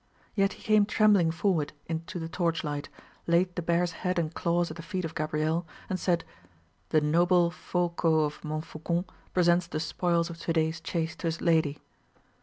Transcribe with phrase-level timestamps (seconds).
[0.33, 2.89] Yet he came trembling forward into the torch light,
[3.27, 6.23] laid the bear's head and claws at the feet of Gabrielle, and said,
[6.89, 11.77] "The noble Folko of Montfaucon presents the spoils of to day's chase to his lady."